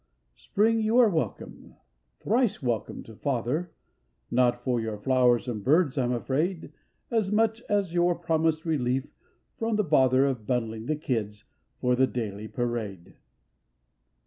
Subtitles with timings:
[0.35, 1.75] Spring, you are welcome,
[2.21, 3.71] thrice welcome to father;
[4.31, 6.73] Not for your flowers and birds, I'm afraid,
[7.11, 9.05] As much as your promised relief
[9.59, 11.43] from the bother Of bundling the kid
[11.77, 13.13] for the daily parade.